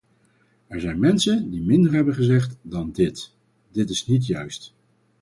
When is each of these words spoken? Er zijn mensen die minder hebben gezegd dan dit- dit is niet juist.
Er 0.67 0.79
zijn 0.81 0.99
mensen 0.99 1.49
die 1.51 1.61
minder 1.61 1.91
hebben 1.93 2.13
gezegd 2.13 2.55
dan 2.61 2.91
dit- 2.91 3.33
dit 3.71 3.89
is 3.89 4.05
niet 4.07 4.25
juist. 4.25 4.73